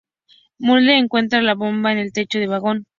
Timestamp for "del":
2.39-2.47